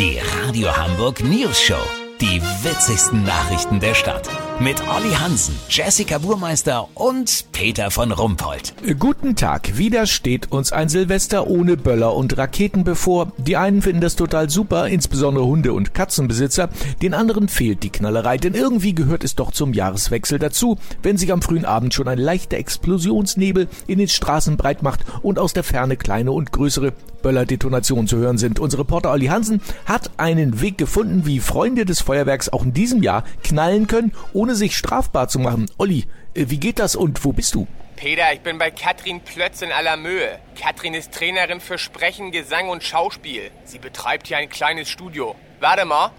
Die 0.00 0.18
Radio 0.46 0.74
Hamburg 0.74 1.22
News 1.22 1.60
Show. 1.60 1.74
Die 2.22 2.40
witzigsten 2.62 3.22
Nachrichten 3.24 3.80
der 3.80 3.92
Stadt. 3.92 4.30
Mit 4.58 4.76
Olli 4.88 5.12
Hansen, 5.12 5.54
Jessica 5.68 6.16
Burmeister 6.16 6.88
und 6.94 7.44
Peter 7.52 7.90
von 7.90 8.10
Rumpold. 8.10 8.74
Guten 8.98 9.36
Tag. 9.36 9.76
Wieder 9.76 10.06
steht 10.06 10.52
uns 10.52 10.72
ein 10.72 10.88
Silvester 10.88 11.48
ohne 11.48 11.76
Böller 11.76 12.14
und 12.14 12.38
Raketen 12.38 12.82
bevor. 12.82 13.32
Die 13.36 13.58
einen 13.58 13.82
finden 13.82 14.00
das 14.00 14.16
total 14.16 14.48
super, 14.48 14.88
insbesondere 14.88 15.44
Hunde- 15.44 15.74
und 15.74 15.92
Katzenbesitzer. 15.92 16.70
Den 17.02 17.12
anderen 17.12 17.48
fehlt 17.48 17.82
die 17.82 17.90
Knallerei, 17.90 18.38
denn 18.38 18.54
irgendwie 18.54 18.94
gehört 18.94 19.22
es 19.22 19.34
doch 19.34 19.50
zum 19.50 19.74
Jahreswechsel 19.74 20.38
dazu, 20.38 20.78
wenn 21.02 21.18
sich 21.18 21.30
am 21.30 21.42
frühen 21.42 21.66
Abend 21.66 21.92
schon 21.92 22.08
ein 22.08 22.18
leichter 22.18 22.56
Explosionsnebel 22.56 23.68
in 23.86 23.98
den 23.98 24.08
Straßen 24.08 24.56
breit 24.56 24.82
macht 24.82 25.00
und 25.20 25.38
aus 25.38 25.52
der 25.52 25.64
Ferne 25.64 25.98
kleine 25.98 26.32
und 26.32 26.52
größere 26.52 26.94
Böllerdetonationen 27.22 28.06
zu 28.06 28.16
hören 28.18 28.38
sind. 28.38 28.58
Unser 28.58 28.78
Reporter 28.80 29.10
Olli 29.10 29.26
Hansen 29.26 29.60
hat 29.86 30.10
einen 30.16 30.60
Weg 30.60 30.78
gefunden, 30.78 31.26
wie 31.26 31.40
Freunde 31.40 31.84
des 31.84 32.00
Feuerwerks 32.00 32.48
auch 32.48 32.64
in 32.64 32.72
diesem 32.72 33.02
Jahr 33.02 33.24
knallen 33.42 33.86
können, 33.86 34.12
ohne 34.32 34.54
sich 34.54 34.76
strafbar 34.76 35.28
zu 35.28 35.38
machen. 35.38 35.70
Olli, 35.78 36.06
äh, 36.34 36.46
wie 36.48 36.58
geht 36.58 36.78
das 36.78 36.96
und 36.96 37.24
wo 37.24 37.32
bist 37.32 37.54
du? 37.54 37.66
Peter, 37.96 38.32
ich 38.32 38.40
bin 38.40 38.56
bei 38.56 38.70
Katrin 38.70 39.20
Plötz 39.20 39.60
in 39.60 39.72
aller 39.72 39.98
Mühe. 39.98 40.38
Katrin 40.58 40.94
ist 40.94 41.12
Trainerin 41.12 41.60
für 41.60 41.76
Sprechen, 41.76 42.30
Gesang 42.30 42.70
und 42.70 42.82
Schauspiel. 42.82 43.50
Sie 43.64 43.78
betreibt 43.78 44.26
hier 44.26 44.38
ein 44.38 44.48
kleines 44.48 44.88
Studio. 44.88 45.34
Warte 45.60 45.84
mal. 45.84 46.12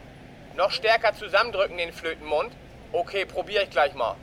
Noch 0.55 0.69
stärker 0.69 1.15
zusammendrücken 1.17 1.77
den 1.77 1.91
Flötenmund. 1.91 2.51
Okay, 2.91 3.25
probiere 3.25 3.63
ich 3.63 3.69
gleich 3.71 3.95
mal. 3.95 4.15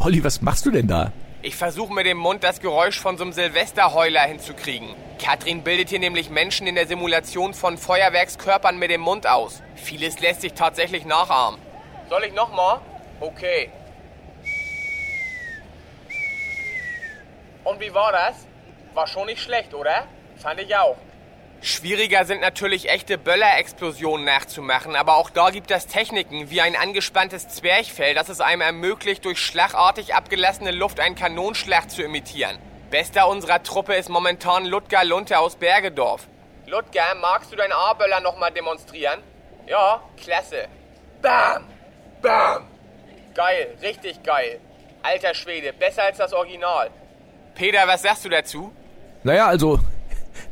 Olli, 0.00 0.24
was 0.24 0.40
machst 0.40 0.66
du 0.66 0.70
denn 0.70 0.88
da? 0.88 1.12
Ich 1.40 1.54
versuche 1.54 1.92
mit 1.92 2.04
dem 2.04 2.18
Mund 2.18 2.42
das 2.42 2.60
Geräusch 2.60 2.98
von 2.98 3.16
so 3.16 3.22
einem 3.22 3.32
Silvesterheuler 3.32 4.22
hinzukriegen. 4.22 4.96
Katrin 5.22 5.62
bildet 5.62 5.88
hier 5.88 6.00
nämlich 6.00 6.30
Menschen 6.30 6.66
in 6.66 6.74
der 6.74 6.88
Simulation 6.88 7.54
von 7.54 7.78
Feuerwerkskörpern 7.78 8.76
mit 8.76 8.90
dem 8.90 9.02
Mund 9.02 9.24
aus. 9.24 9.62
Vieles 9.76 10.18
lässt 10.18 10.40
sich 10.40 10.54
tatsächlich 10.54 11.04
nachahmen. 11.04 11.60
Soll 12.08 12.24
ich 12.24 12.32
nochmal? 12.32 12.80
Okay. 13.20 13.70
Und 17.62 17.78
wie 17.78 17.94
war 17.94 18.10
das? 18.10 18.44
War 18.94 19.06
schon 19.06 19.26
nicht 19.26 19.40
schlecht, 19.40 19.74
oder? 19.74 20.08
Fand 20.38 20.58
ich 20.60 20.74
auch. 20.74 20.96
Schwieriger 21.60 22.24
sind 22.24 22.40
natürlich 22.40 22.88
echte 22.88 23.18
Böllerexplosionen 23.18 24.24
nachzumachen, 24.24 24.94
aber 24.94 25.16
auch 25.16 25.28
da 25.28 25.50
gibt 25.50 25.72
es 25.72 25.86
Techniken, 25.86 26.50
wie 26.50 26.60
ein 26.60 26.76
angespanntes 26.76 27.48
Zwerchfell, 27.48 28.14
das 28.14 28.28
es 28.28 28.40
einem 28.40 28.60
ermöglicht, 28.60 29.24
durch 29.24 29.40
schlagartig 29.40 30.14
abgelassene 30.14 30.70
Luft 30.70 31.00
einen 31.00 31.16
Kanonschlag 31.16 31.90
zu 31.90 32.02
imitieren. 32.02 32.58
Bester 32.90 33.28
unserer 33.28 33.62
Truppe 33.62 33.94
ist 33.94 34.08
momentan 34.08 34.66
Ludger 34.66 35.04
Lunte 35.04 35.38
aus 35.38 35.56
Bergedorf. 35.56 36.28
Ludger, 36.66 37.14
magst 37.20 37.52
du 37.52 37.56
deinen 37.56 37.72
A-Böller 37.72 38.20
nochmal 38.20 38.52
demonstrieren? 38.52 39.20
Ja, 39.66 40.00
klasse. 40.16 40.68
Bam! 41.20 41.64
Bam! 42.22 42.68
Geil, 43.34 43.76
richtig 43.82 44.22
geil. 44.22 44.60
Alter 45.02 45.34
Schwede, 45.34 45.72
besser 45.72 46.04
als 46.04 46.18
das 46.18 46.32
Original. 46.32 46.90
Peter, 47.54 47.86
was 47.86 48.02
sagst 48.02 48.24
du 48.24 48.28
dazu? 48.28 48.72
Naja, 49.24 49.46
also 49.48 49.80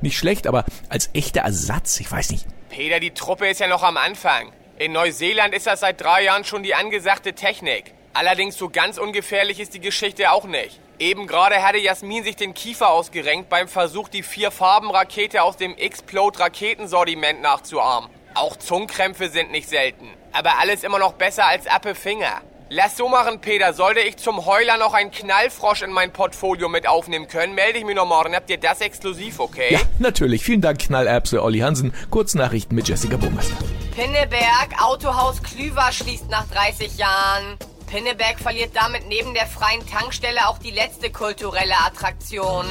nicht 0.00 0.18
schlecht, 0.18 0.46
aber 0.46 0.64
als 0.88 1.10
echter 1.14 1.42
Ersatz, 1.42 2.00
ich 2.00 2.10
weiß 2.10 2.30
nicht. 2.30 2.46
Peter, 2.68 3.00
die 3.00 3.12
Truppe 3.12 3.48
ist 3.48 3.60
ja 3.60 3.68
noch 3.68 3.82
am 3.82 3.96
Anfang. 3.96 4.52
In 4.78 4.92
Neuseeland 4.92 5.54
ist 5.54 5.66
das 5.66 5.80
seit 5.80 6.00
drei 6.00 6.24
Jahren 6.24 6.44
schon 6.44 6.62
die 6.62 6.74
angesagte 6.74 7.32
Technik. 7.32 7.94
Allerdings 8.12 8.56
so 8.56 8.68
ganz 8.68 8.98
ungefährlich 8.98 9.60
ist 9.60 9.74
die 9.74 9.80
Geschichte 9.80 10.30
auch 10.30 10.44
nicht. 10.44 10.80
Eben 10.98 11.26
gerade 11.26 11.62
hatte 11.62 11.78
Jasmin 11.78 12.24
sich 12.24 12.36
den 12.36 12.54
Kiefer 12.54 12.88
ausgerenkt 12.88 13.50
beim 13.50 13.68
Versuch, 13.68 14.08
die 14.08 14.22
Vier-Farben-Rakete 14.22 15.42
aus 15.42 15.58
dem 15.58 15.76
Explode-Raketensortiment 15.76 17.42
nachzuahmen. 17.42 18.08
Auch 18.34 18.56
Zungenkrämpfe 18.56 19.28
sind 19.28 19.50
nicht 19.50 19.68
selten. 19.68 20.08
Aber 20.32 20.58
alles 20.58 20.84
immer 20.84 20.98
noch 20.98 21.12
besser 21.12 21.46
als 21.46 21.66
Appe 21.66 21.94
Finger. 21.94 22.40
Lass 22.68 22.96
so 22.96 23.08
machen, 23.08 23.40
Peter. 23.40 23.72
Sollte 23.72 24.00
ich 24.00 24.16
zum 24.16 24.44
Heuler 24.44 24.76
noch 24.76 24.92
einen 24.92 25.12
Knallfrosch 25.12 25.82
in 25.82 25.92
mein 25.92 26.12
Portfolio 26.12 26.68
mit 26.68 26.88
aufnehmen 26.88 27.28
können, 27.28 27.54
melde 27.54 27.78
ich 27.78 27.84
mich 27.84 27.94
noch 27.94 28.06
morgen. 28.06 28.34
Habt 28.34 28.50
ihr 28.50 28.58
das 28.58 28.80
exklusiv, 28.80 29.38
okay? 29.38 29.68
Ja, 29.72 29.80
natürlich. 30.00 30.42
Vielen 30.42 30.62
Dank, 30.62 30.80
Knallerbse 30.80 31.42
Olli 31.42 31.60
Hansen. 31.60 31.94
Kurznachrichten 32.10 32.74
mit 32.74 32.88
Jessica 32.88 33.16
Burmeister. 33.16 33.54
Pinneberg, 33.94 34.82
Autohaus 34.82 35.40
Klüver 35.44 35.92
schließt 35.92 36.28
nach 36.28 36.48
30 36.48 36.98
Jahren. 36.98 37.56
Pinneberg 37.86 38.40
verliert 38.40 38.72
damit 38.74 39.06
neben 39.06 39.32
der 39.32 39.46
freien 39.46 39.86
Tankstelle 39.86 40.48
auch 40.48 40.58
die 40.58 40.72
letzte 40.72 41.10
kulturelle 41.10 41.76
Attraktion. 41.86 42.66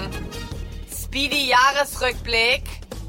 Speedy 0.93 1.47
Jahresrückblick. 1.47 2.63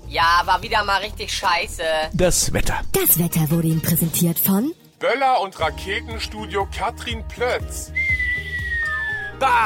Ja, 0.09 0.43
war 0.45 0.63
wieder 0.63 0.85
mal 0.85 1.01
richtig 1.01 1.35
scheiße. 1.35 1.83
Das 2.13 2.53
Wetter. 2.53 2.81
Das 2.93 3.19
Wetter 3.19 3.51
wurde 3.51 3.67
Ihnen 3.67 3.83
präsentiert 3.83 4.39
von 4.39 4.73
Böller 4.99 5.43
und 5.43 5.61
Raketenstudio 5.61 6.67
Katrin 6.75 7.23
Plötz. 7.29 7.93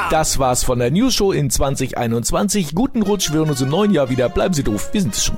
Das 0.09 0.39
war's 0.39 0.65
von 0.65 0.79
der 0.79 0.91
News 0.91 1.13
Show 1.13 1.31
in 1.31 1.49
2021. 1.49 2.75
Guten 2.75 3.01
Rutsch, 3.01 3.31
wir 3.31 3.39
hören 3.39 3.49
uns 3.49 3.61
im 3.61 3.69
neuen 3.69 3.91
Jahr 3.91 4.09
wieder. 4.09 4.27
Bleiben 4.27 4.53
Sie 4.53 4.63
doof, 4.63 4.89
wir 4.91 5.01
sind 5.01 5.13
es 5.13 5.23
schon. 5.23 5.37